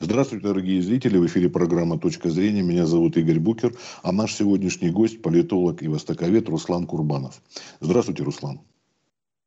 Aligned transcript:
Здравствуйте, 0.00 0.46
дорогие 0.46 0.80
зрители. 0.80 1.18
В 1.18 1.26
эфире 1.26 1.48
программа 1.48 1.98
«Точка 1.98 2.30
зрения». 2.30 2.62
Меня 2.62 2.86
зовут 2.86 3.16
Игорь 3.16 3.40
Букер, 3.40 3.74
а 4.04 4.12
наш 4.12 4.32
сегодняшний 4.32 4.90
гость– 4.90 5.20
политолог 5.22 5.82
и 5.82 5.88
востоковед 5.88 6.48
Руслан 6.48 6.86
Курбанов. 6.86 7.42
Здравствуйте, 7.80 8.22
Руслан. 8.22 8.60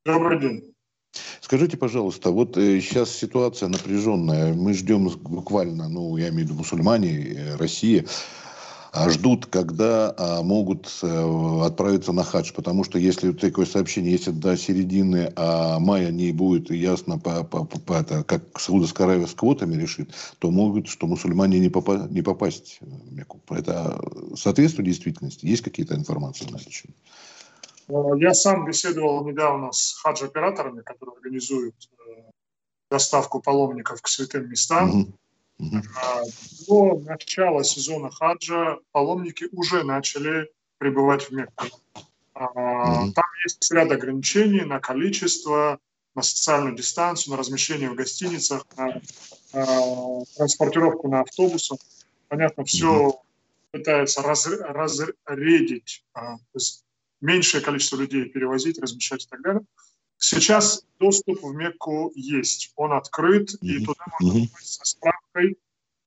Добрый 0.05 0.41
день. 0.41 0.73
Скажите, 1.39 1.77
пожалуйста, 1.77 2.31
вот 2.31 2.57
э, 2.57 2.81
сейчас 2.81 3.15
ситуация 3.15 3.69
напряженная. 3.69 4.53
Мы 4.53 4.73
ждем 4.73 5.07
буквально, 5.07 5.87
ну, 5.87 6.17
я 6.17 6.27
имею 6.27 6.45
в 6.45 6.50
виду 6.50 6.55
мусульмане, 6.55 7.18
э, 7.18 7.55
Россия, 7.55 8.05
ждут, 8.94 9.46
когда 9.46 10.14
а, 10.18 10.44
могут 10.44 11.00
э, 11.02 11.62
отправиться 11.64 12.12
на 12.12 12.23
хадж. 12.23 12.52
Потому 12.54 12.84
что 12.84 13.00
если 13.00 13.32
такое 13.32 13.66
сообщение, 13.66 14.12
если 14.12 14.32
до 14.32 14.58
середины 14.58 15.32
а, 15.36 15.80
мая 15.80 16.12
не 16.12 16.32
будет 16.32 16.70
ясно, 16.71 17.18
по, 17.18 17.44
по, 17.44 17.64
по, 17.66 17.94
это, 17.94 18.23
как 18.23 18.59
Саудовская 18.59 19.08
Аравия 19.08 19.27
с 19.27 19.34
квотами 19.34 19.76
решит, 19.76 20.09
то 20.40 20.52
могут, 20.52 20.88
что 20.88 21.08
мусульмане 21.08 21.59
не, 21.59 21.70
попа 21.70 22.08
не 22.09 22.22
попасть 22.22 22.80
в 22.82 23.13
Мекку. 23.13 23.41
Это 23.49 23.99
соответствует 24.35 24.88
действительности? 24.88 25.46
Есть 25.46 25.63
какие-то 25.63 25.96
информации 25.96 26.46
на 26.52 26.58
это 26.58 26.70
счет? 26.70 26.91
Э, 27.88 27.94
я 28.18 28.34
сам 28.34 28.66
беседовал 28.66 29.26
недавно 29.26 29.71
с 29.71 29.94
хадж-операторами, 30.04 30.82
которые 30.82 31.16
организуют 31.16 31.76
э, 32.08 32.32
доставку 32.90 33.41
паломников 33.41 34.02
к 34.02 34.08
святым 34.10 34.49
местам. 34.49 34.91
Mm-hmm. 34.91 35.13
До 36.68 37.00
начала 37.00 37.64
сезона 37.64 38.10
хаджа 38.10 38.78
паломники 38.91 39.48
уже 39.52 39.84
начали 39.84 40.50
прибывать 40.77 41.30
в 41.30 41.32
Мекку. 41.32 41.66
Там 42.34 43.26
есть 43.46 43.72
ряд 43.72 43.91
ограничений 43.91 44.62
на 44.62 44.80
количество, 44.80 45.80
на 46.16 46.22
социальную 46.22 46.76
дистанцию, 46.76 47.32
на 47.34 47.38
размещение 47.38 47.90
в 47.90 47.96
гостиницах, 47.96 48.66
на 48.77 49.02
транспортировку 50.36 51.08
на 51.08 51.22
автобусах. 51.22 51.80
Понятно, 52.27 52.63
все 52.63 53.22
пытается 53.72 54.22
раз, 54.22 54.48
разредить, 54.48 56.04
а, 56.13 56.38
то 56.38 56.55
есть 56.55 56.84
меньшее 57.21 57.62
количество 57.62 57.98
людей 57.98 58.26
перевозить, 58.26 58.80
размещать 58.80 59.26
и 59.26 59.27
так 59.27 59.41
далее. 59.41 59.62
Сейчас 60.24 60.86
доступ 61.00 61.41
в 61.41 61.52
Мекку 61.55 62.12
есть, 62.14 62.74
он 62.76 62.94
открыт, 62.94 63.55
mm-hmm. 63.55 63.68
и 63.68 63.84
туда 63.84 64.03
можно 64.19 64.46
попасть 64.46 64.74
со 64.75 64.86
справкой 64.86 65.58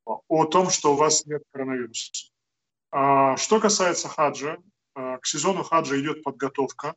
о 0.05 0.45
том, 0.45 0.71
что 0.71 0.93
у 0.93 0.97
вас 0.97 1.27
нет 1.27 1.43
коронавируса. 1.51 2.13
А, 2.93 3.37
что 3.37 3.59
касается 3.59 4.09
хаджа, 4.09 4.59
а, 4.95 5.19
к 5.19 5.27
сезону 5.27 5.65
хаджа 5.65 6.01
идет 6.01 6.23
подготовка, 6.23 6.95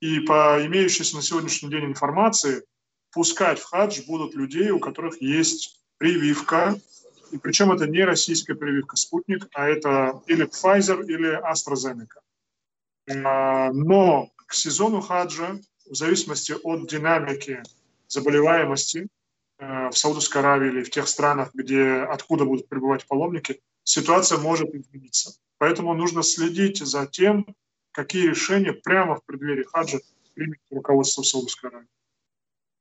и 0.00 0.20
по 0.20 0.58
имеющейся 0.66 1.16
на 1.16 1.22
сегодняшний 1.22 1.70
день 1.70 1.86
информации, 1.86 2.62
пускать 3.10 3.58
в 3.58 3.64
хадж 3.64 4.02
будут 4.06 4.34
людей, 4.34 4.70
у 4.70 4.80
которых 4.80 5.22
есть 5.22 5.80
прививка, 5.96 6.78
и 7.30 7.38
причем 7.38 7.72
это 7.72 7.86
не 7.86 8.04
российская 8.04 8.54
прививка 8.54 8.96
«Спутник», 8.96 9.48
а 9.54 9.66
это 9.66 10.22
или 10.26 10.46
Pfizer, 10.46 11.06
или 11.06 11.40
AstraZeneca. 11.40 12.20
А, 13.24 13.72
но 13.72 14.30
к 14.36 14.52
сезону 14.52 15.00
хаджа 15.00 15.58
в 15.90 15.94
зависимости 15.94 16.52
от 16.52 16.88
динамики 16.88 17.62
заболеваемости 18.06 19.08
э, 19.58 19.88
в 19.88 19.98
Саудовской 19.98 20.40
Аравии 20.40 20.68
или 20.68 20.82
в 20.82 20.90
тех 20.90 21.08
странах, 21.08 21.50
где, 21.52 22.02
откуда 22.02 22.44
будут 22.44 22.68
прибывать 22.68 23.06
паломники, 23.06 23.60
ситуация 23.82 24.38
может 24.38 24.74
измениться. 24.74 25.34
Поэтому 25.58 25.94
нужно 25.94 26.22
следить 26.22 26.78
за 26.78 27.06
тем, 27.06 27.46
какие 27.92 28.28
решения 28.28 28.72
прямо 28.72 29.16
в 29.16 29.24
преддверии 29.24 29.64
хаджа 29.64 29.98
примет 30.34 30.58
руководство 30.70 31.22
Саудовской 31.22 31.70
Аравии. 31.70 31.88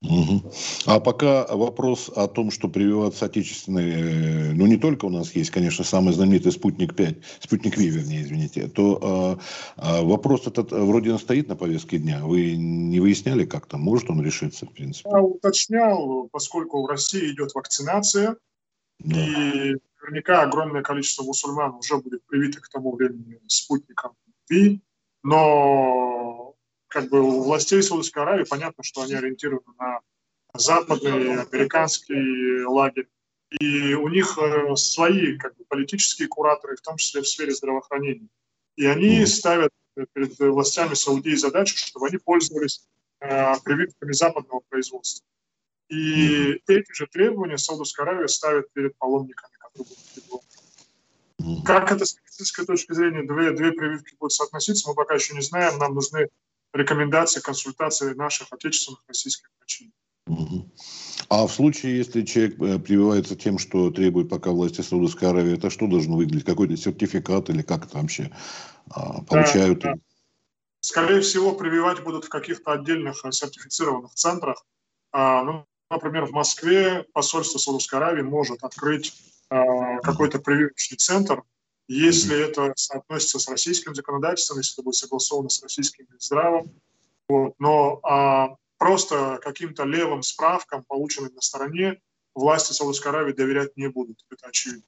Угу. 0.01 0.53
А 0.85 1.01
пока 1.01 1.45
вопрос 1.47 2.09
о 2.15 2.27
том, 2.27 2.51
что 2.51 2.69
прививаться 2.69 3.25
отечественные, 3.25 4.53
ну 4.53 4.65
не 4.65 4.77
только 4.77 5.05
у 5.05 5.09
нас 5.09 5.35
есть, 5.35 5.51
конечно, 5.51 5.83
самый 5.83 6.13
знаменитый 6.13 6.53
спутник 6.53 6.95
5, 6.95 7.17
спутник 7.41 7.77
Ви, 7.77 7.89
вернее, 7.89 8.21
извините, 8.21 8.67
то 8.69 8.99
а, 9.01 9.39
а 9.75 10.01
вопрос 10.01 10.47
этот 10.47 10.71
вроде 10.71 11.17
стоит 11.17 11.49
на 11.49 11.57
повестке 11.57 11.97
дня. 11.97 12.23
Вы 12.23 12.55
не 12.55 13.01
выясняли 13.01 13.45
как-то, 13.45 13.77
может 13.77 14.09
он 14.09 14.23
решиться, 14.23 14.65
в 14.65 14.71
принципе? 14.71 15.09
Я 15.09 15.21
уточнял, 15.21 16.29
поскольку 16.31 16.81
в 16.81 16.87
России 16.87 17.33
идет 17.33 17.53
вакцинация, 17.53 18.37
да. 18.99 19.17
и 19.19 19.75
наверняка 20.01 20.43
огромное 20.43 20.81
количество 20.81 21.23
мусульман 21.23 21.75
уже 21.75 21.97
будет 21.97 22.25
привито 22.25 22.61
к 22.61 22.69
тому 22.69 22.95
времени 22.95 23.41
спутником 23.47 24.13
Ви, 24.49 24.81
но 25.23 26.48
как 26.89 27.09
бы 27.09 27.21
у 27.21 27.43
властей 27.43 27.81
Саудовской 27.81 28.23
Аравии 28.23 28.43
понятно, 28.43 28.83
что 28.83 29.03
они 29.03 29.13
ориентированы 29.13 29.73
на 29.79 29.99
западный, 30.53 31.41
американский 31.41 32.65
лагерь. 32.65 33.07
И 33.59 33.93
у 33.93 34.09
них 34.09 34.37
э, 34.37 34.75
свои 34.75 35.37
как 35.37 35.55
бы, 35.55 35.65
политические 35.65 36.27
кураторы, 36.27 36.75
в 36.75 36.81
том 36.81 36.97
числе 36.97 37.21
в 37.21 37.27
сфере 37.27 37.53
здравоохранения. 37.53 38.27
И 38.75 38.85
они 38.85 39.25
ставят 39.25 39.71
перед 40.13 40.37
властями 40.39 40.93
Саудии 40.93 41.35
задачу, 41.35 41.75
чтобы 41.77 42.07
они 42.07 42.17
пользовались 42.17 42.87
э, 43.21 43.53
прививками 43.63 44.11
западного 44.11 44.61
производства. 44.69 45.25
И 45.89 46.61
эти 46.67 46.93
же 46.93 47.07
требования 47.07 47.57
Саудовская 47.57 48.05
Аравия 48.05 48.27
ставит 48.27 48.71
перед 48.73 48.95
паломниками, 48.97 49.53
которые 49.59 49.87
будут. 50.29 51.65
Как 51.65 51.91
это 51.91 52.05
с 52.05 52.15
медицинской 52.15 52.65
точки 52.65 52.93
зрения 52.93 53.23
две, 53.23 53.51
две 53.51 53.71
прививки 53.71 54.15
будут 54.19 54.33
соотноситься, 54.33 54.89
мы 54.89 54.95
пока 54.95 55.15
еще 55.15 55.33
не 55.33 55.41
знаем. 55.41 55.79
Нам 55.79 55.95
нужны 55.95 56.29
рекомендации, 56.73 57.41
консультации 57.41 58.13
наших 58.13 58.51
отечественных 58.51 59.03
российских 59.07 59.49
врачей. 59.59 59.91
А 61.29 61.47
в 61.47 61.51
случае, 61.51 61.97
если 61.97 62.23
человек 62.23 62.61
э, 62.61 62.79
прививается 62.79 63.35
тем, 63.35 63.57
что 63.57 63.89
требует 63.89 64.29
пока 64.29 64.51
власти 64.51 64.81
Саудовской 64.81 65.29
Аравии, 65.29 65.57
это 65.57 65.69
что 65.69 65.87
должно 65.87 66.17
выглядеть? 66.17 66.45
Какой-то 66.45 66.77
сертификат 66.77 67.49
или 67.49 67.61
как 67.61 67.85
это 67.85 67.97
вообще 67.97 68.31
а, 68.89 69.23
получают? 69.23 69.79
Да, 69.79 69.93
да. 69.93 69.99
Скорее 70.81 71.21
всего, 71.21 71.53
прививать 71.53 72.03
будут 72.03 72.25
в 72.25 72.29
каких-то 72.29 72.71
отдельных 72.71 73.25
э, 73.25 73.31
сертифицированных 73.31 74.13
центрах. 74.13 74.63
А, 75.11 75.43
ну, 75.43 75.65
например, 75.89 76.25
в 76.25 76.31
Москве 76.31 77.05
посольство 77.13 77.57
Саудовской 77.57 77.99
Аравии 77.99 78.21
может 78.21 78.63
открыть 78.63 79.13
а, 79.49 79.97
какой-то 79.99 80.39
прививочный 80.39 80.97
центр, 80.97 81.43
если 81.89 82.37
mm-hmm. 82.37 82.49
это 82.49 82.73
соотносится 82.75 83.39
с 83.39 83.49
российским 83.49 83.95
законодательством, 83.95 84.59
если 84.59 84.75
это 84.75 84.83
будет 84.83 84.95
согласовано 84.95 85.49
с 85.49 85.61
российским 85.63 86.05
здравом. 86.19 86.71
Вот. 87.27 87.55
Но 87.57 87.99
а, 88.03 88.55
просто 88.77 89.39
каким-то 89.41 89.85
левым 89.85 90.21
справкам, 90.21 90.83
полученным 90.83 91.33
на 91.33 91.41
стороне, 91.41 91.99
власти 92.35 92.73
Саудовской 92.73 93.11
Аравии 93.11 93.33
доверять 93.33 93.75
не 93.75 93.89
будут. 93.89 94.23
Это 94.29 94.47
очевидно. 94.47 94.83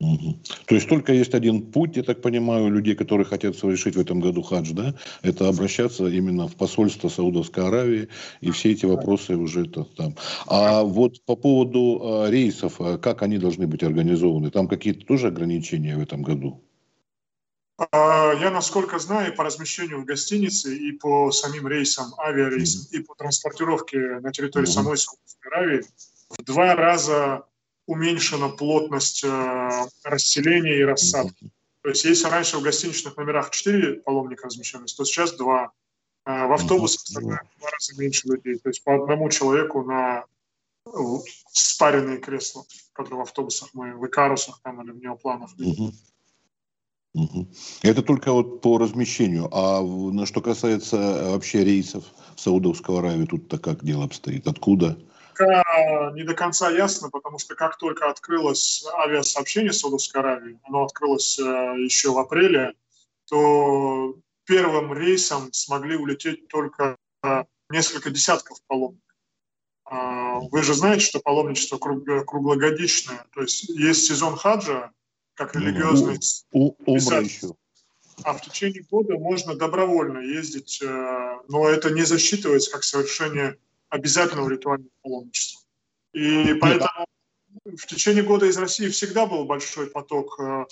Угу. 0.00 0.40
То 0.66 0.74
есть 0.74 0.88
только 0.88 1.12
есть 1.12 1.34
один 1.34 1.70
путь, 1.70 1.96
я 1.96 2.02
так 2.02 2.20
понимаю, 2.20 2.68
людей, 2.68 2.94
которые 2.94 3.24
хотят 3.24 3.56
совершить 3.56 3.96
в 3.96 4.00
этом 4.00 4.20
году 4.20 4.42
хадж, 4.42 4.72
да, 4.72 4.94
это 5.22 5.48
обращаться 5.48 6.06
именно 6.08 6.48
в 6.48 6.56
посольство 6.56 7.08
Саудовской 7.08 7.66
Аравии, 7.66 8.08
и 8.40 8.50
все 8.50 8.72
эти 8.72 8.86
вопросы 8.86 9.36
уже 9.36 9.62
это 9.62 9.84
там. 9.84 10.16
А 10.46 10.82
вот 10.82 11.24
по 11.24 11.36
поводу 11.36 12.00
а, 12.02 12.30
рейсов, 12.30 12.80
а 12.80 12.98
как 12.98 13.22
они 13.22 13.38
должны 13.38 13.66
быть 13.66 13.82
организованы? 13.82 14.50
Там 14.50 14.68
какие-то 14.68 15.06
тоже 15.06 15.28
ограничения 15.28 15.96
в 15.96 16.02
этом 16.02 16.22
году? 16.22 16.60
А, 17.92 18.32
я, 18.34 18.50
насколько 18.50 18.98
знаю, 18.98 19.34
по 19.34 19.44
размещению 19.44 20.00
в 20.00 20.04
гостинице 20.04 20.76
и 20.76 20.92
по 20.92 21.30
самим 21.30 21.68
рейсам, 21.68 22.14
авиарейсам, 22.18 22.82
mm-hmm. 22.82 23.00
и 23.00 23.02
по 23.04 23.14
транспортировке 23.14 23.98
на 24.20 24.32
территории 24.32 24.66
mm-hmm. 24.66 24.70
самой 24.70 24.98
Саудовской 24.98 25.50
Аравии 25.52 25.82
в 26.30 26.44
два 26.44 26.74
раза 26.74 27.44
уменьшена 27.86 28.48
плотность 28.48 29.24
э, 29.24 29.86
расселения 30.04 30.78
и 30.78 30.84
рассадки. 30.84 31.50
То 31.82 31.90
есть 31.90 32.04
если 32.04 32.28
раньше 32.28 32.58
в 32.58 32.62
гостиничных 32.62 33.16
номерах 33.16 33.50
4 33.50 34.00
паломника 34.00 34.46
размещались, 34.46 34.94
то 34.94 35.04
сейчас 35.04 35.32
2. 35.36 35.72
А 36.26 36.46
в 36.46 36.52
автобусах 36.52 37.02
в 37.06 37.20
два 37.20 37.38
раза 37.70 38.00
меньше 38.00 38.28
людей. 38.28 38.58
То 38.58 38.70
есть 38.70 38.82
по 38.82 38.94
одному 38.94 39.28
человеку 39.28 39.82
на 39.82 40.24
спаренные 41.52 42.18
кресла, 42.18 42.64
которые 42.94 43.18
в 43.18 43.22
автобусах 43.22 43.70
мы, 43.74 43.94
в 43.94 44.06
Икарусах 44.06 44.60
там 44.62 44.82
или 44.82 44.92
в 44.92 44.98
неопланах. 44.98 45.50
Угу. 45.58 45.92
Угу. 47.14 47.48
Это 47.82 48.02
только 48.02 48.32
вот 48.32 48.60
по 48.60 48.78
размещению. 48.78 49.48
А 49.52 49.82
на 49.82 50.26
что 50.26 50.40
касается 50.40 50.96
э, 50.96 51.30
вообще 51.30 51.64
рейсов 51.64 52.04
Саудовского 52.36 52.98
Аравии, 53.00 53.26
тут-то 53.26 53.58
как 53.58 53.84
дело 53.84 54.04
обстоит? 54.04 54.48
Откуда? 54.48 54.98
Пока 55.34 56.12
не 56.14 56.22
до 56.22 56.34
конца 56.34 56.70
ясно, 56.70 57.10
потому 57.10 57.38
что 57.38 57.54
как 57.54 57.76
только 57.76 58.10
открылось 58.10 58.84
авиасообщение 58.98 59.72
Саудовской 59.72 60.20
Аравии, 60.20 60.60
оно 60.64 60.84
открылось 60.84 61.38
э, 61.38 61.42
еще 61.42 62.12
в 62.12 62.18
апреле, 62.18 62.74
то 63.28 64.16
первым 64.44 64.92
рейсом 64.92 65.52
смогли 65.52 65.96
улететь 65.96 66.48
только 66.48 66.96
несколько 67.70 68.10
десятков 68.10 68.58
паломников. 68.66 69.00
А, 69.86 70.40
вы 70.40 70.62
же 70.62 70.74
знаете, 70.74 71.04
что 71.04 71.20
паломничество 71.20 71.78
круглогодичное, 71.78 73.26
то 73.32 73.42
есть 73.42 73.68
есть 73.68 74.06
сезон 74.06 74.36
хаджа, 74.36 74.92
как 75.34 75.54
религиозный 75.56 76.18
у, 76.52 76.74
у, 76.86 76.96
еще. 76.96 77.54
а 78.22 78.34
в 78.34 78.40
течение 78.42 78.84
года 78.88 79.18
можно 79.18 79.54
добровольно 79.54 80.18
ездить, 80.18 80.80
э, 80.82 81.38
но 81.48 81.68
это 81.68 81.90
не 81.90 82.02
засчитывается 82.02 82.70
как 82.70 82.84
совершение 82.84 83.58
обязательного 83.88 84.50
ритуального 84.50 84.90
паломничества. 85.02 85.62
И 86.12 86.54
поэтому 86.54 87.06
в 87.64 87.86
течение 87.86 88.22
года 88.22 88.46
из 88.46 88.56
России 88.56 88.88
всегда 88.88 89.26
был 89.26 89.44
большой 89.44 89.88
поток 89.88 90.38
э, 90.40 90.64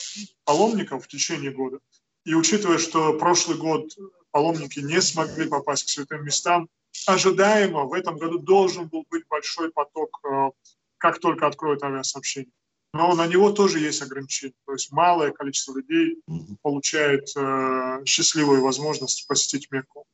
паломников 0.45 1.05
в 1.05 1.09
течение 1.09 1.51
года. 1.51 1.79
И 2.25 2.35
учитывая, 2.35 2.79
что 2.79 3.19
прошлый 3.19 3.57
год 3.57 3.93
паломники 4.31 4.81
не 4.81 5.01
смогли 5.01 5.49
попасть 5.49 5.85
к 5.85 5.89
святым 5.89 6.25
местам, 6.25 6.69
ожидаемо 7.07 7.85
в 7.85 7.93
этом 7.95 8.19
году 8.19 8.39
должен 8.39 8.89
был 8.89 9.05
быть 9.11 9.25
большой 9.29 9.71
поток, 9.73 10.21
э, 10.25 10.51
как 10.99 11.19
только 11.19 11.47
откроют 11.47 11.83
авиасообщение. 11.83 12.53
Но 12.95 13.15
на 13.15 13.27
него 13.27 13.53
тоже 13.53 13.79
есть 13.79 14.03
ограничения. 14.03 14.55
То 14.67 14.73
есть 14.73 14.93
малое 14.93 15.33
количество 15.33 15.77
людей 15.77 16.21
получает 16.61 17.29
э, 17.37 18.03
счастливую 18.05 18.63
возможность 18.63 19.27
посетить 19.27 19.71
Мекку. 19.71 20.05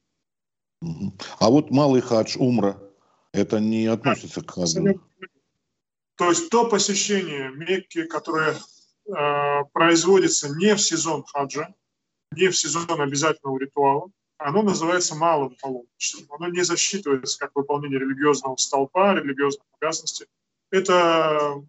А 1.40 1.50
вот 1.50 1.70
малый 1.70 2.00
хадж, 2.00 2.36
умра, 2.38 2.80
это 3.38 3.61
не 3.61 3.87
относится 3.87 4.43
к 4.43 4.50
хаджу? 4.50 5.00
То 6.17 6.31
есть 6.31 6.50
то 6.50 6.69
посещение 6.69 7.50
Мекки, 7.50 8.05
которое 8.05 8.55
э, 8.55 9.64
производится 9.73 10.49
не 10.56 10.75
в 10.75 10.81
сезон 10.81 11.25
хаджа, 11.25 11.75
не 12.32 12.49
в 12.49 12.56
сезон 12.58 13.00
обязательного 13.00 13.58
ритуала, 13.58 14.11
оно 14.38 14.62
называется 14.62 15.14
малым 15.17 15.56
паломничеством. 15.61 16.26
Оно 16.31 16.49
не 16.49 16.62
засчитывается 16.62 17.38
как 17.38 17.50
выполнение 17.55 17.99
религиозного 17.99 18.56
столпа, 18.56 19.14
религиозных 19.14 19.64
обязанностей. 19.81 20.26
Это 20.70 21.62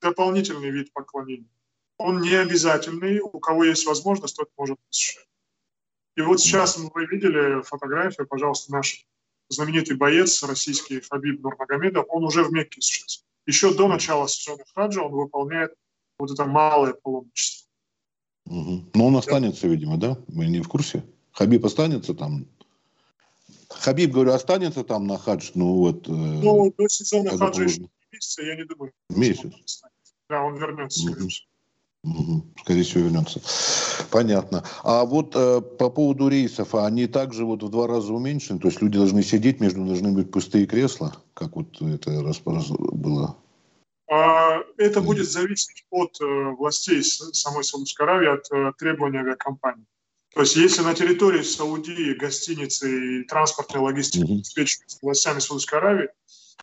дополнительный 0.00 0.70
вид 0.70 0.92
поклонения. 0.92 1.48
Он 1.96 2.20
не 2.20 2.34
обязательный. 2.34 3.20
У 3.20 3.38
кого 3.40 3.64
есть 3.64 3.86
возможность, 3.86 4.36
тот 4.36 4.50
может 4.56 4.78
посещать. 4.88 5.26
И 6.16 6.22
вот 6.22 6.40
сейчас 6.40 6.76
вы 6.76 7.06
видели 7.06 7.62
фотографию, 7.62 8.26
пожалуйста, 8.26 8.72
наш 8.72 9.06
знаменитый 9.50 9.96
боец 9.96 10.42
российский 10.42 11.00
Фабиб 11.00 11.42
Нурмагомедов, 11.42 12.06
он 12.08 12.24
уже 12.24 12.44
в 12.44 12.52
Мекке 12.52 12.80
сейчас. 12.80 13.24
Еще 13.46 13.74
до 13.74 13.88
начала 13.88 14.28
сезона 14.28 14.62
хаджа 14.74 15.02
он 15.02 15.12
выполняет 15.12 15.74
вот 16.18 16.30
это 16.30 16.44
малое 16.44 16.94
паломничество. 16.94 17.68
Угу. 18.46 18.90
Но 18.94 19.06
он 19.06 19.16
останется, 19.16 19.62
да. 19.62 19.68
видимо, 19.68 19.96
да? 19.96 20.16
Мы 20.28 20.46
не 20.46 20.60
в 20.60 20.68
курсе. 20.68 21.04
Хабиб 21.32 21.64
останется 21.64 22.14
там? 22.14 22.46
Хабиб, 23.68 24.12
говорю, 24.12 24.32
останется 24.32 24.84
там 24.84 25.06
на 25.06 25.18
хадж, 25.18 25.50
ну 25.54 25.76
вот... 25.76 26.08
Э, 26.08 26.12
ну, 26.12 26.72
до 26.76 26.88
сезона 26.88 27.36
хаджа 27.36 27.64
еще 27.64 27.88
месяца, 28.12 28.42
я 28.42 28.56
не 28.56 28.64
думаю. 28.64 28.92
Месяц? 29.08 29.82
Да, 30.28 30.42
он 30.42 30.56
вернется, 30.56 31.08
угу. 31.10 31.20
Угу. 31.20 31.28
Скорее 32.62 32.82
всего, 32.82 33.04
вернется. 33.04 33.40
Понятно. 34.10 34.64
А 34.82 35.04
вот 35.04 35.32
э, 35.34 35.60
по 35.60 35.90
поводу 35.90 36.28
рейсов, 36.28 36.74
они 36.74 37.06
также 37.06 37.44
вот 37.44 37.62
в 37.62 37.68
два 37.68 37.86
раза 37.86 38.12
уменьшены? 38.14 38.58
То 38.58 38.68
есть 38.68 38.80
люди 38.80 38.96
должны 38.96 39.22
сидеть, 39.22 39.60
между 39.60 39.84
должны 39.84 40.12
быть 40.12 40.30
пустые 40.30 40.66
кресла? 40.66 41.14
Как 41.34 41.56
вот 41.56 41.80
это 41.82 42.22
распораз... 42.22 42.68
было? 42.70 43.36
А, 44.10 44.58
это 44.78 45.02
будет 45.02 45.30
зависеть 45.30 45.84
от 45.90 46.18
э, 46.20 46.24
властей 46.58 47.02
самой 47.02 47.64
Саудовской 47.64 48.06
Аравии, 48.06 48.28
от 48.28 48.50
э, 48.50 48.72
требований 48.78 49.18
авиакомпании. 49.18 49.84
То 50.34 50.40
есть 50.40 50.56
если 50.56 50.82
на 50.82 50.94
территории 50.94 51.42
Саудии 51.42 52.14
гостиницы 52.14 53.20
и 53.20 53.24
транспортная 53.24 53.82
логистика 53.82 54.24
mm-hmm. 54.24 54.36
обеспечиваются 54.36 54.98
властями 55.02 55.38
Саудовской 55.38 55.78
Аравии, 55.78 56.08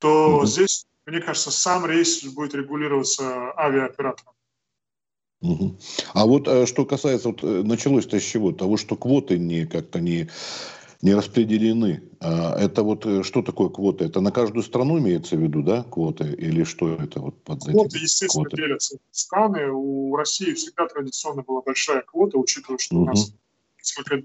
то 0.02 0.42
mm-hmm. 0.42 0.46
здесь, 0.46 0.86
мне 1.06 1.22
кажется, 1.22 1.52
сам 1.52 1.86
рейс 1.86 2.24
будет 2.24 2.56
регулироваться 2.56 3.54
авиаоператором. 3.58 4.34
Угу. 5.42 5.78
А 6.14 6.26
вот 6.26 6.48
э, 6.48 6.66
что 6.66 6.86
касается, 6.86 7.30
вот 7.30 7.44
э, 7.44 7.64
началось-то 7.64 8.20
с 8.20 8.24
чего? 8.24 8.52
Того, 8.52 8.78
что 8.78 8.96
квоты 8.96 9.38
не 9.38 9.66
как-то 9.68 10.00
не, 10.00 10.30
не 11.02 11.14
распределены. 11.14 12.02
А 12.20 12.58
это 12.60 12.82
вот 12.82 13.06
э, 13.06 13.22
что 13.22 13.44
такое 13.44 13.70
квоты? 13.70 14.06
Это 14.06 14.20
на 14.20 14.32
каждую 14.32 14.64
страну 14.64 14.98
имеется 14.98 15.36
в 15.36 15.42
виду, 15.42 15.62
да, 15.62 15.84
квоты? 15.84 16.34
Или 16.34 16.64
что 16.64 16.92
это 16.92 17.20
вот 17.20 17.44
под 17.44 17.64
Квоты, 17.64 18.00
естественно, 18.00 18.46
квоты? 18.46 18.58
делятся 18.58 18.98
страны. 19.12 19.72
У 19.72 20.16
России 20.16 20.54
всегда 20.54 20.88
традиционно 20.88 21.44
была 21.44 21.62
большая 21.62 22.02
квота, 22.02 22.40
учитывая, 22.40 22.80
что 22.80 22.96
угу. 22.96 23.04
у 23.04 23.06
нас 23.06 23.32
несколько 23.78 24.24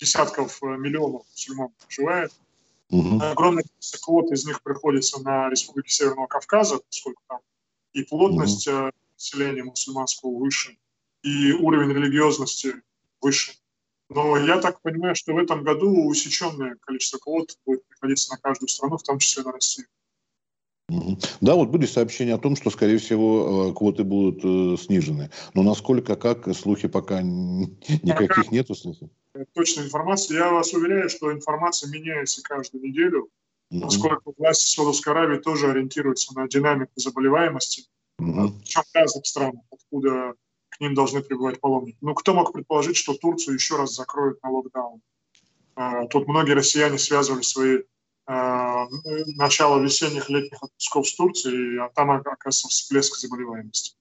десятков 0.00 0.60
миллионов 0.60 1.22
мусульман 1.30 1.68
проживает. 1.86 2.32
Угу. 2.90 3.20
Огромное 3.22 3.62
количество 3.62 3.98
квот 4.04 4.32
из 4.32 4.44
них 4.44 4.60
приходится 4.62 5.22
на 5.22 5.50
республики 5.50 5.90
Северного 5.90 6.26
Кавказа, 6.26 6.80
поскольку 6.88 7.22
там 7.28 7.38
и 7.92 8.02
плотность 8.02 8.66
угу 8.66 8.90
населения 9.18 9.64
мусульманского 9.64 10.38
выше, 10.38 10.78
и 11.22 11.52
уровень 11.52 11.92
религиозности 11.92 12.74
выше. 13.20 13.52
Но 14.08 14.38
я 14.38 14.58
так 14.58 14.80
понимаю, 14.80 15.14
что 15.14 15.34
в 15.34 15.38
этом 15.38 15.64
году 15.64 16.06
усеченное 16.06 16.76
количество 16.80 17.18
квот 17.18 17.58
будет 17.66 17.86
приходиться 17.86 18.32
на 18.32 18.38
каждую 18.38 18.68
страну, 18.68 18.96
в 18.96 19.02
том 19.02 19.18
числе 19.18 19.42
на 19.42 19.52
Россию. 19.52 19.86
Да, 21.42 21.54
вот 21.54 21.68
были 21.68 21.84
сообщения 21.84 22.34
о 22.34 22.38
том, 22.38 22.56
что, 22.56 22.70
скорее 22.70 22.96
всего, 22.96 23.68
э, 23.70 23.74
квоты 23.74 24.04
будут 24.04 24.42
э, 24.42 24.82
снижены. 24.82 25.30
Но 25.52 25.62
насколько, 25.62 26.16
как, 26.16 26.48
слухи 26.56 26.88
пока 26.88 27.20
никаких 27.20 28.36
пока 28.36 28.50
нету 28.50 28.74
слухов. 28.74 29.10
Точной 29.52 29.84
информации. 29.84 30.36
Я 30.36 30.50
вас 30.50 30.72
уверяю, 30.72 31.10
что 31.10 31.30
информация 31.30 31.90
меняется 31.90 32.42
каждую 32.42 32.84
неделю, 32.84 33.28
поскольку 33.70 34.32
власти 34.38 34.74
Саудовской 34.74 35.12
Аравии 35.12 35.38
тоже 35.38 35.70
ориентируются 35.70 36.34
на 36.34 36.48
динамику 36.48 36.92
заболеваемости 36.96 37.84
угу. 38.18 38.52
причем 38.60 38.82
в 38.82 38.94
разных 38.94 39.26
странах, 39.26 39.62
откуда 39.70 40.34
к 40.68 40.80
ним 40.80 40.94
должны 40.94 41.22
прибывать 41.22 41.60
паломники. 41.60 41.98
Ну, 42.00 42.14
кто 42.14 42.34
мог 42.34 42.52
предположить, 42.52 42.96
что 42.96 43.14
Турцию 43.14 43.54
еще 43.54 43.76
раз 43.76 43.94
закроют 43.94 44.42
на 44.42 44.50
локдаун? 44.50 45.00
А, 45.74 46.06
тут 46.06 46.28
многие 46.28 46.52
россияне 46.52 46.98
связывали 46.98 47.42
свои 47.42 47.78
а, 48.26 48.86
начало 49.36 49.80
весенних 49.80 50.28
летних 50.28 50.62
отпусков 50.62 51.08
с 51.08 51.14
Турцией, 51.14 51.78
а 51.78 51.88
там, 51.88 52.10
оказывается, 52.10 52.68
всплеск 52.68 53.16
заболеваемости. 53.16 53.94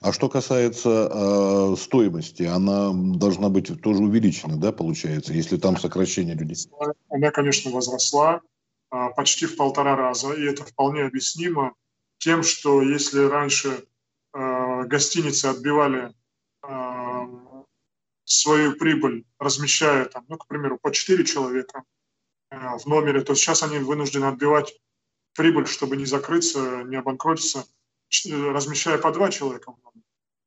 А 0.00 0.12
что 0.12 0.28
касается 0.28 1.08
э, 1.10 1.76
стоимости, 1.78 2.42
она 2.42 2.92
должна 2.92 3.48
быть 3.48 3.68
тоже 3.80 4.02
увеличена, 4.02 4.56
да, 4.56 4.70
получается, 4.72 5.32
если 5.32 5.56
там 5.56 5.78
сокращение 5.78 6.34
людей? 6.34 6.68
Она, 7.08 7.30
конечно, 7.30 7.70
возросла 7.70 8.42
э, 8.92 8.96
почти 9.16 9.46
в 9.46 9.56
полтора 9.56 9.96
раза, 9.96 10.32
и 10.34 10.42
это 10.44 10.64
вполне 10.64 11.02
объяснимо 11.02 11.74
тем, 12.18 12.42
что 12.42 12.82
если 12.82 13.20
раньше 13.20 13.86
э, 14.32 14.84
гостиницы 14.84 15.46
отбивали 15.46 16.14
э, 16.62 17.26
свою 18.24 18.76
прибыль, 18.76 19.24
размещая 19.38 20.06
там, 20.06 20.24
ну, 20.28 20.36
к 20.36 20.46
примеру, 20.46 20.78
по 20.78 20.90
4 20.90 21.24
человека 21.24 21.84
э, 22.50 22.56
в 22.78 22.86
номере, 22.86 23.22
то 23.22 23.34
сейчас 23.34 23.62
они 23.62 23.78
вынуждены 23.78 24.26
отбивать 24.26 24.80
прибыль, 25.34 25.66
чтобы 25.66 25.96
не 25.96 26.06
закрыться, 26.06 26.82
не 26.84 26.96
обанкротиться, 26.96 27.66
размещая 28.24 28.98
по 28.98 29.12
два 29.12 29.30
человека 29.30 29.72
в 29.72 29.76
номере. 29.82 30.02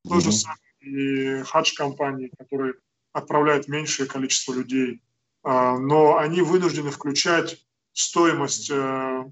Mm-hmm. 0.06 0.10
То 0.10 0.20
же 0.20 0.32
самое 0.32 0.60
и 0.80 1.44
хадж-компании, 1.44 2.32
которые 2.38 2.76
отправляют 3.12 3.68
меньшее 3.68 4.08
количество 4.08 4.54
людей, 4.54 5.02
э, 5.44 5.50
но 5.78 6.18
они 6.18 6.42
вынуждены 6.42 6.92
включать 6.92 7.66
стоимость 7.94 8.70
э, 8.72 9.26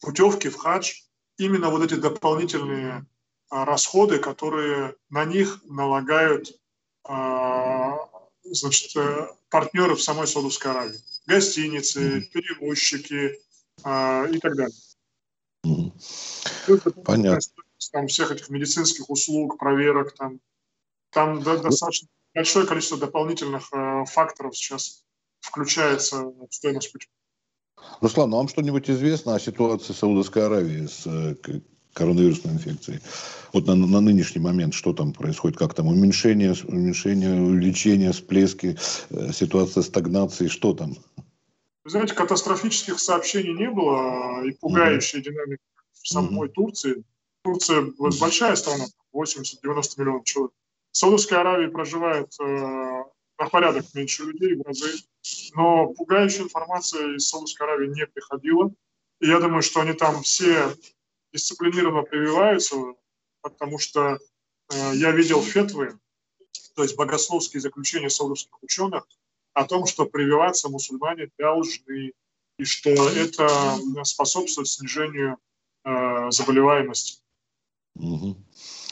путевки 0.00 0.48
в 0.48 0.56
хадж 0.56 1.02
именно 1.38 1.70
вот 1.70 1.82
эти 1.82 1.94
дополнительные 1.94 3.06
а, 3.50 3.64
расходы, 3.64 4.18
которые 4.18 4.96
на 5.10 5.24
них 5.24 5.60
налагают 5.64 6.58
а, 7.04 7.96
значит, 8.44 8.96
э, 8.96 9.28
партнеры 9.50 9.94
в 9.94 10.02
самой 10.02 10.26
Саудовской 10.26 10.70
Аравии. 10.70 10.98
Гостиницы, 11.26 12.22
перевозчики 12.32 13.38
а, 13.84 14.26
и 14.26 14.38
так 14.38 14.56
далее. 14.56 14.76
Понятно. 17.04 17.40
Там 17.92 18.06
всех 18.06 18.30
этих 18.30 18.48
медицинских 18.48 19.10
услуг, 19.10 19.58
проверок, 19.58 20.14
там, 20.14 20.40
там 21.10 21.42
да, 21.42 21.56
достаточно 21.56 22.08
большое 22.34 22.66
количество 22.66 22.96
дополнительных 22.96 23.72
э, 23.72 24.04
факторов 24.06 24.56
сейчас 24.56 25.04
включается 25.40 26.22
в 26.22 26.48
стоимость 26.50 26.92
путевки. 26.92 27.12
Руслан, 28.00 28.30
ну 28.30 28.36
вам 28.36 28.48
что-нибудь 28.48 28.88
известно 28.90 29.34
о 29.34 29.40
ситуации 29.40 29.92
Саудовской 29.92 30.46
Аравии 30.46 30.86
с 30.86 31.06
э, 31.06 31.34
коронавирусной 31.92 32.54
инфекцией? 32.54 33.00
Вот 33.52 33.66
на, 33.66 33.74
на 33.74 34.00
нынешний 34.00 34.40
момент 34.40 34.74
что 34.74 34.92
там 34.92 35.12
происходит? 35.12 35.58
Как 35.58 35.74
там 35.74 35.86
уменьшение, 35.88 36.54
уменьшение, 36.66 37.40
увеличение, 37.40 38.12
всплески, 38.12 38.76
э, 39.10 39.32
ситуация 39.32 39.82
стагнации, 39.82 40.48
что 40.48 40.72
там? 40.72 40.94
Вы 41.84 41.90
знаете, 41.90 42.14
катастрофических 42.14 43.00
сообщений 43.00 43.54
не 43.54 43.70
было 43.70 44.40
а 44.40 44.44
и 44.44 44.52
пугающая 44.52 45.20
mm-hmm. 45.20 45.24
динамика 45.24 45.62
в 45.92 46.08
самой 46.08 46.48
mm-hmm. 46.48 46.52
Турции. 46.52 47.04
Турция 47.44 47.86
большая 48.20 48.54
страна, 48.56 48.84
80-90 49.14 49.54
миллионов 49.98 50.24
человек. 50.24 50.52
В 50.92 50.96
Саудовской 50.96 51.38
Аравии 51.38 51.66
проживает 51.68 52.32
э, 52.40 53.01
на 53.38 53.48
порядок 53.48 53.84
меньше 53.94 54.24
людей 54.24 54.54
в 54.54 54.62
разы. 54.62 54.92
Но 55.54 55.88
пугающая 55.88 56.42
информация 56.42 57.16
из 57.16 57.28
Саудовской 57.28 57.66
Аравии 57.66 57.88
не 57.88 58.06
приходила. 58.06 58.72
И 59.20 59.28
я 59.28 59.40
думаю, 59.40 59.62
что 59.62 59.80
они 59.80 59.92
там 59.92 60.22
все 60.22 60.74
дисциплинированно 61.32 62.02
прививаются, 62.02 62.76
потому 63.40 63.78
что 63.78 64.18
э, 64.72 64.92
я 64.94 65.12
видел 65.12 65.42
фетвы, 65.42 65.98
то 66.74 66.82
есть 66.82 66.96
богословские 66.96 67.60
заключения 67.60 68.10
саудовских 68.10 68.62
ученых 68.62 69.06
о 69.54 69.64
том, 69.64 69.86
что 69.86 70.06
прививаться 70.06 70.68
мусульмане 70.68 71.30
должны, 71.38 72.12
и 72.58 72.64
что 72.64 72.90
это 72.90 73.78
способствует 74.04 74.68
снижению 74.68 75.38
э, 75.84 76.30
заболеваемости. 76.30 77.20
Угу. 77.96 78.36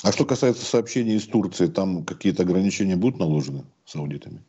А 0.03 0.13
что 0.13 0.25
касается 0.25 0.65
сообщений 0.65 1.17
из 1.17 1.27
Турции, 1.27 1.67
там 1.67 2.05
какие-то 2.05 2.43
ограничения 2.43 2.97
будут 2.97 3.19
наложены 3.19 3.67
с 3.85 3.95
аудитами? 3.97 4.43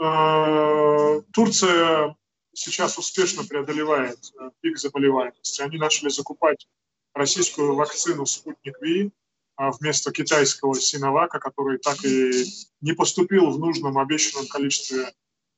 Э, 0.00 1.22
Турция 1.32 2.16
сейчас 2.52 2.98
успешно 2.98 3.44
преодолевает 3.44 4.18
э, 4.38 4.50
пик 4.60 4.78
заболеваемости. 4.78 5.62
Они 5.62 5.78
начали 5.78 6.10
закупать 6.10 6.68
российскую 7.14 7.74
вакцину 7.74 8.26
«Спутник 8.26 8.76
Ви» 8.80 9.12
а 9.54 9.70
вместо 9.70 10.12
китайского 10.12 10.74
«Синовака», 10.74 11.38
который 11.38 11.78
так 11.78 12.02
и 12.04 12.44
не 12.80 12.94
поступил 12.94 13.50
в 13.50 13.58
нужном 13.58 13.98
обещанном 13.98 14.46
количестве 14.48 15.12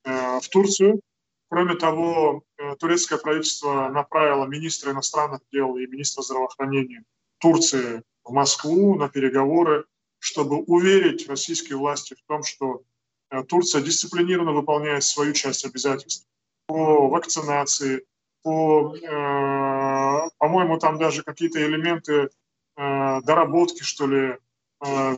э, 0.04 0.40
в 0.40 0.48
Турцию. 0.48 1.00
Кроме 1.48 1.76
того, 1.76 2.42
турецкое 2.80 3.18
правительство 3.18 3.88
направило 3.88 4.46
министра 4.46 4.90
иностранных 4.90 5.40
дел 5.52 5.76
и 5.76 5.86
министра 5.86 6.22
здравоохранения 6.22 7.04
Турции 7.38 8.02
в 8.24 8.32
Москву 8.32 8.96
на 8.96 9.08
переговоры, 9.08 9.84
чтобы 10.18 10.62
уверить 10.62 11.28
российские 11.28 11.76
власти 11.76 12.14
в 12.14 12.26
том, 12.26 12.42
что 12.42 12.82
э, 13.30 13.42
Турция 13.44 13.82
дисциплинированно 13.82 14.52
выполняет 14.52 15.04
свою 15.04 15.32
часть 15.34 15.64
обязательств 15.64 16.26
по 16.66 17.08
вакцинации, 17.08 18.04
по, 18.42 18.96
э, 18.96 20.28
по-моему, 20.38 20.78
там 20.78 20.98
даже 20.98 21.22
какие-то 21.22 21.64
элементы 21.64 22.30
э, 22.76 23.20
доработки, 23.22 23.82
что 23.82 24.06
ли, 24.06 24.38
э, 24.84 25.16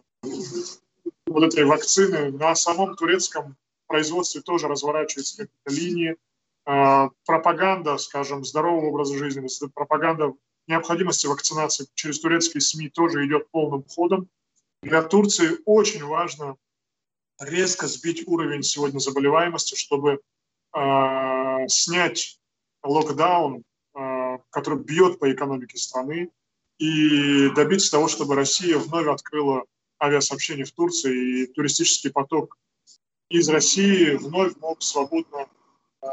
вот 1.26 1.42
этой 1.44 1.64
вакцины. 1.64 2.32
На 2.32 2.54
самом 2.54 2.96
турецком 2.96 3.56
производстве 3.86 4.40
тоже 4.40 4.66
разворачиваются 4.68 5.46
какие-то 5.46 5.70
линии. 5.80 6.16
Э, 6.66 7.10
пропаганда, 7.24 7.96
скажем, 7.98 8.44
здорового 8.44 8.86
образа 8.86 9.16
жизни, 9.16 9.46
пропаганда 9.72 10.32
необходимости 10.66 11.26
вакцинации 11.26 11.86
через 11.94 12.20
турецкие 12.20 12.60
СМИ 12.60 12.90
тоже 12.90 13.26
идет 13.26 13.50
полным 13.50 13.84
ходом. 13.84 14.28
Для 14.82 15.02
Турции 15.02 15.58
очень 15.64 16.04
важно 16.04 16.56
резко 17.40 17.86
сбить 17.86 18.26
уровень 18.26 18.62
сегодня 18.62 18.98
заболеваемости, 18.98 19.74
чтобы 19.74 20.20
э, 20.74 21.68
снять 21.68 22.40
локдаун, 22.82 23.64
э, 23.94 24.38
который 24.50 24.78
бьет 24.78 25.18
по 25.18 25.32
экономике 25.32 25.76
страны, 25.76 26.30
и 26.78 27.48
добиться 27.50 27.90
того, 27.90 28.08
чтобы 28.08 28.34
Россия 28.34 28.76
вновь 28.78 29.06
открыла 29.06 29.64
авиасообщение 30.02 30.66
в 30.66 30.72
Турции, 30.72 31.42
и 31.42 31.46
туристический 31.46 32.10
поток 32.10 32.58
из 33.28 33.48
России 33.48 34.14
вновь 34.14 34.56
мог 34.56 34.82
свободно 34.82 35.48
э, 36.02 36.06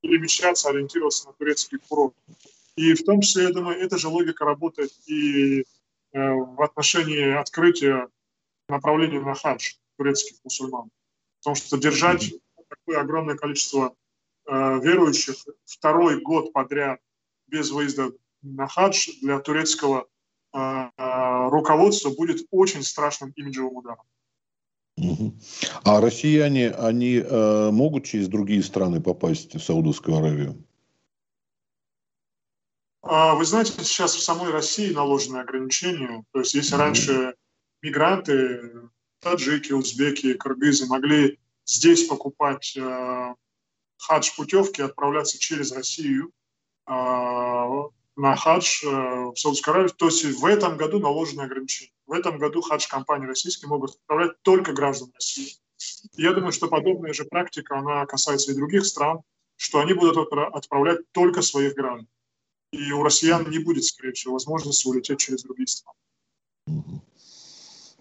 перемещаться, 0.00 0.70
ориентироваться 0.70 1.28
на 1.28 1.32
турецкий 1.34 1.78
курорт. 1.78 2.14
И 2.78 2.94
в 2.94 3.02
том 3.02 3.20
числе, 3.22 3.44
я 3.44 3.50
думаю, 3.50 3.76
эта 3.76 3.98
же 3.98 4.06
логика 4.06 4.44
работает 4.44 4.92
и 5.08 5.62
э, 5.62 5.64
в 6.12 6.62
отношении 6.62 7.34
открытия 7.34 8.06
направления 8.68 9.20
на 9.20 9.34
хадж 9.34 9.74
турецких 9.96 10.36
мусульман. 10.44 10.88
Потому 11.40 11.56
что 11.56 11.76
держать 11.76 12.32
такое 12.68 13.00
огромное 13.00 13.34
количество 13.34 13.96
э, 14.46 14.80
верующих 14.80 15.34
второй 15.64 16.20
год 16.20 16.52
подряд 16.52 17.00
без 17.48 17.72
выезда 17.72 18.12
на 18.42 18.68
хадж 18.68 19.10
для 19.22 19.40
турецкого 19.40 20.06
э, 20.54 21.48
руководства 21.50 22.10
будет 22.10 22.46
очень 22.52 22.84
страшным 22.84 23.32
имиджевым 23.34 23.76
ударом. 23.76 24.06
А 25.82 26.00
россияне, 26.00 26.70
они 26.70 27.16
э, 27.16 27.70
могут 27.72 28.04
через 28.04 28.28
другие 28.28 28.62
страны 28.62 29.00
попасть 29.00 29.56
в 29.56 29.60
Саудовскую 29.64 30.18
Аравию? 30.18 30.64
А, 33.10 33.34
вы 33.34 33.46
знаете, 33.46 33.72
сейчас 33.72 34.14
в 34.14 34.22
самой 34.22 34.50
России 34.50 34.92
наложены 34.92 35.38
ограничения. 35.38 36.24
То 36.32 36.40
есть 36.40 36.52
если 36.52 36.74
раньше 36.74 37.34
мигранты, 37.80 38.90
таджики, 39.20 39.72
узбеки, 39.72 40.34
кыргызы 40.34 40.86
могли 40.86 41.38
здесь 41.64 42.06
покупать 42.06 42.76
э, 42.76 43.34
хадж-путевки, 43.96 44.82
отправляться 44.82 45.38
через 45.38 45.72
Россию 45.72 46.32
э, 46.86 46.92
на 46.92 48.36
хадж 48.36 48.84
э, 48.84 48.88
в 48.88 49.36
Саудовскую 49.36 49.72
Аравию, 49.72 49.94
то 49.94 50.06
есть 50.06 50.24
в 50.24 50.44
этом 50.44 50.76
году 50.76 50.98
наложены 50.98 51.40
ограничения. 51.42 51.92
В 52.06 52.12
этом 52.12 52.36
году 52.36 52.60
хадж-компании 52.60 53.26
российские 53.26 53.70
могут 53.70 53.92
отправлять 53.92 54.32
только 54.42 54.74
граждан 54.74 55.10
России. 55.14 55.54
я 56.18 56.34
думаю, 56.34 56.52
что 56.52 56.68
подобная 56.68 57.14
же 57.14 57.24
практика, 57.24 57.78
она 57.78 58.04
касается 58.04 58.52
и 58.52 58.54
других 58.54 58.84
стран, 58.84 59.22
что 59.56 59.80
они 59.80 59.94
будут 59.94 60.30
отправлять 60.30 61.10
только 61.12 61.40
своих 61.40 61.72
граждан 61.72 62.06
и 62.72 62.92
у 62.92 63.02
россиян 63.02 63.48
не 63.50 63.58
будет, 63.58 63.84
скорее 63.84 64.12
всего, 64.12 64.34
возможности 64.34 64.86
улететь 64.86 65.18
через 65.18 65.42
другие 65.42 65.66
страны. 65.66 65.98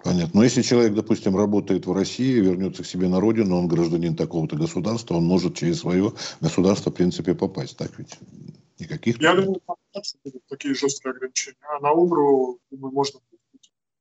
Понятно. 0.03 0.39
Но 0.39 0.43
если 0.43 0.61
человек, 0.61 0.93
допустим, 0.93 1.35
работает 1.35 1.85
в 1.85 1.91
России, 1.91 2.39
вернется 2.39 2.83
к 2.83 2.85
себе 2.85 3.07
на 3.07 3.19
родину, 3.19 3.57
он 3.57 3.67
гражданин 3.67 4.15
такого-то 4.15 4.55
государства, 4.55 5.15
он 5.15 5.25
может 5.25 5.55
через 5.55 5.79
свое 5.79 6.13
государство, 6.39 6.91
в 6.91 6.93
принципе, 6.93 7.33
попасть. 7.33 7.77
Так 7.77 7.97
ведь? 7.97 8.17
Никаких? 8.79 9.19
Я 9.19 9.35
думаю, 9.35 9.59
будут 10.23 10.47
такие 10.47 10.75
жесткие 10.75 11.11
ограничения. 11.11 11.57
А 11.67 11.79
на 11.81 11.91
Умру, 11.91 12.59
думаю, 12.69 12.93
можно 12.93 13.19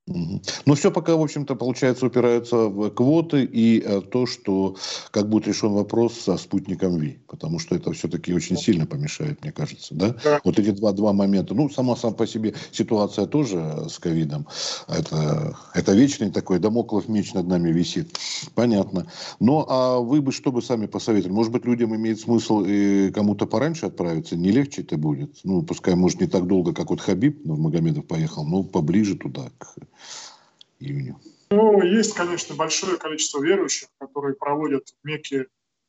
ну, 0.08 0.74
все 0.74 0.92
пока, 0.92 1.16
в 1.16 1.20
общем-то, 1.20 1.56
получается, 1.56 2.06
упирается 2.06 2.56
в 2.68 2.90
квоты 2.90 3.42
и 3.42 3.82
э, 3.84 4.00
то, 4.02 4.26
что 4.26 4.76
как 5.10 5.28
будет 5.28 5.48
решен 5.48 5.72
вопрос 5.72 6.14
со 6.14 6.36
спутником 6.36 6.96
ВИ, 6.98 7.18
потому 7.26 7.58
что 7.58 7.74
это 7.74 7.92
все-таки 7.92 8.32
очень 8.32 8.56
сильно 8.56 8.86
помешает, 8.86 9.42
мне 9.42 9.50
кажется, 9.50 9.94
да? 9.96 10.14
да. 10.22 10.40
Вот 10.44 10.60
эти 10.60 10.70
два, 10.70 10.92
два 10.92 11.12
момента. 11.12 11.54
Ну, 11.54 11.68
сама 11.70 11.96
сам 11.96 12.14
по 12.14 12.24
себе 12.24 12.54
ситуация 12.70 13.26
тоже 13.26 13.86
с 13.90 13.98
ковидом. 13.98 14.46
Это, 14.86 15.56
это 15.74 15.92
вечный 15.92 16.30
такой 16.30 16.60
домоклов 16.60 17.08
меч 17.08 17.34
над 17.34 17.48
нами 17.48 17.72
висит. 17.72 18.16
Понятно. 18.54 19.08
Но 19.40 19.66
а 19.68 19.98
вы 19.98 20.20
бы 20.20 20.30
что 20.30 20.52
бы 20.52 20.62
сами 20.62 20.86
посоветовали? 20.86 21.34
Может 21.34 21.50
быть, 21.50 21.64
людям 21.64 21.96
имеет 21.96 22.20
смысл 22.20 22.62
и 22.64 23.10
кому-то 23.10 23.46
пораньше 23.46 23.86
отправиться? 23.86 24.36
Не 24.36 24.52
легче 24.52 24.82
это 24.82 24.96
будет? 24.96 25.40
Ну, 25.42 25.62
пускай, 25.62 25.96
может, 25.96 26.20
не 26.20 26.28
так 26.28 26.46
долго, 26.46 26.72
как 26.72 26.90
вот 26.90 27.00
Хабиб 27.00 27.44
Магомедов 27.44 28.06
поехал, 28.06 28.44
но 28.44 28.62
поближе 28.62 29.16
туда, 29.16 29.50
к 29.58 29.74
июню? 30.78 31.20
Ну, 31.50 31.82
есть, 31.82 32.14
конечно, 32.14 32.54
большое 32.54 32.96
количество 32.96 33.42
верующих, 33.42 33.88
которые 33.98 34.34
проводят 34.34 34.88
в 34.88 35.06
Мекке 35.06 35.46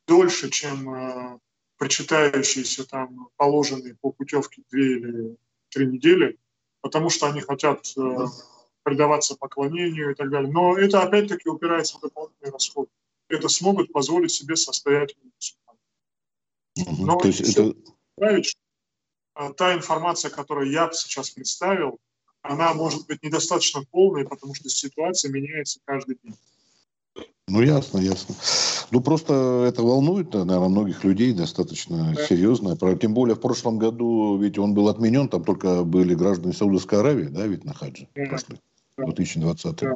дольше, 0.07 0.49
чем 0.49 0.93
э, 0.93 1.39
причитающиеся 1.77 2.87
там 2.87 3.29
положенные 3.37 3.95
по 3.95 4.11
путевке 4.11 4.61
две 4.69 4.97
или 4.97 5.37
три 5.69 5.87
недели, 5.87 6.37
потому 6.81 7.09
что 7.09 7.27
они 7.27 7.41
хотят 7.41 7.91
э, 7.97 8.25
предаваться 8.83 9.35
поклонению 9.35 10.11
и 10.11 10.15
так 10.15 10.29
далее. 10.29 10.51
Но 10.51 10.77
это 10.77 11.01
опять-таки 11.01 11.49
упирается 11.49 11.97
в 11.97 12.01
дополнительные 12.01 12.51
расходы. 12.51 12.89
Это 13.27 13.49
смогут 13.49 13.91
позволить 13.91 14.31
себе 14.31 14.55
состоятельные 14.55 15.31
мусульмане. 15.35 17.03
Но 17.03 17.19
То 17.19 17.27
есть 17.27 17.57
это... 17.57 17.75
Править, 18.15 18.57
та 19.57 19.73
информация, 19.73 20.31
которую 20.31 20.71
я 20.71 20.91
сейчас 20.93 21.31
представил, 21.31 21.99
она 22.41 22.73
может 22.73 23.07
быть 23.07 23.23
недостаточно 23.23 23.83
полной, 23.91 24.25
потому 24.27 24.53
что 24.53 24.69
ситуация 24.69 25.31
меняется 25.31 25.79
каждый 25.85 26.17
день. 26.23 26.35
Ну, 27.49 27.61
ясно, 27.61 27.99
ясно. 27.99 28.35
Ну, 28.91 28.99
просто 29.01 29.65
это 29.67 29.81
волнует, 29.81 30.33
наверное, 30.33 30.67
многих 30.67 31.03
людей 31.03 31.33
достаточно 31.33 32.13
да. 32.13 32.25
серьезно. 32.25 32.77
Тем 32.97 33.13
более 33.13 33.35
в 33.35 33.39
прошлом 33.39 33.79
году, 33.79 34.37
ведь 34.37 34.57
он 34.57 34.73
был 34.73 34.89
отменен, 34.89 35.29
там 35.29 35.43
только 35.43 35.83
были 35.83 36.13
граждане 36.13 36.53
Саудовской 36.53 36.99
Аравии, 36.99 37.27
да, 37.27 37.47
ведь 37.47 37.63
на 37.63 37.73
хаджи, 37.73 38.07
да. 38.15 38.37
2020 38.97 39.75
да. 39.77 39.95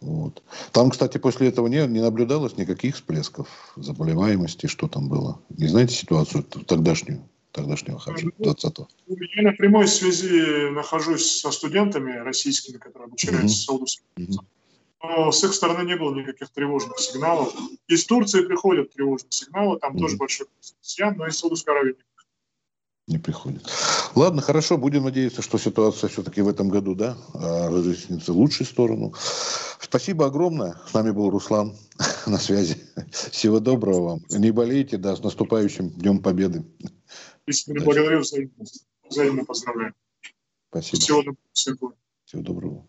Вот. 0.00 0.42
Там, 0.72 0.90
кстати, 0.90 1.18
после 1.18 1.48
этого 1.48 1.66
не, 1.66 1.84
не 1.86 2.00
наблюдалось 2.00 2.56
никаких 2.56 2.94
всплесков 2.94 3.48
заболеваемости, 3.76 4.66
что 4.66 4.88
там 4.88 5.08
было. 5.08 5.40
Не 5.50 5.66
знаете 5.66 5.94
ситуацию 5.94 6.44
тогдашнюю? 6.44 7.28
Тогдашнего 7.52 7.98
хаджа, 7.98 8.28
20-го? 8.38 8.88
Я 9.06 9.42
на 9.42 9.52
прямой 9.52 9.88
связи 9.88 10.70
нахожусь 10.70 11.40
со 11.40 11.50
студентами 11.50 12.12
российскими, 12.18 12.76
которые 12.76 13.06
обучаются 13.06 13.44
mm-hmm. 13.44 13.48
в 13.48 13.64
Саудовской 13.64 14.06
mm-hmm. 14.16 14.38
Но 15.00 15.30
с 15.30 15.44
их 15.44 15.54
стороны 15.54 15.86
не 15.86 15.96
было 15.96 16.12
никаких 16.12 16.50
тревожных 16.50 16.98
сигналов. 16.98 17.54
Из 17.86 18.04
Турции 18.04 18.44
приходят 18.44 18.92
тревожные 18.92 19.30
сигналы, 19.30 19.78
там 19.78 19.94
mm-hmm. 19.94 19.98
тоже 20.00 20.16
большой 20.16 20.46
россиян, 20.82 21.16
но 21.16 21.26
из 21.26 21.38
Саудовской 21.38 21.74
Аравии 21.74 21.94
не 23.08 23.18
приходит. 23.18 23.66
Ладно, 24.14 24.42
хорошо, 24.42 24.76
будем 24.76 25.04
надеяться, 25.04 25.40
что 25.40 25.56
ситуация 25.56 26.08
все-таки 26.08 26.42
в 26.42 26.48
этом 26.48 26.68
году, 26.68 26.94
да, 26.94 27.16
а, 27.34 27.70
разъяснится 27.70 28.32
в 28.32 28.36
лучшую 28.36 28.66
сторону. 28.66 29.14
Спасибо 29.80 30.26
огромное. 30.26 30.76
С 30.88 30.92
нами 30.92 31.10
был 31.10 31.30
Руслан 31.30 31.74
на 32.26 32.36
связи. 32.36 32.76
Всего 33.10 33.60
доброго 33.60 34.02
вам. 34.02 34.20
Не 34.30 34.50
болейте, 34.50 34.98
да, 34.98 35.16
с 35.16 35.22
наступающим 35.22 35.88
Днем 35.90 36.20
Победы. 36.20 36.64
Искренне 37.48 37.84
благодарю, 37.84 38.20
взаимно, 38.20 38.52
взаимно 39.08 39.44
поздравляю. 39.44 39.94
Спасибо. 40.68 41.00
Всего 41.00 41.22
доброго. 41.22 41.96
Всего 42.24 42.42
доброго. 42.42 42.86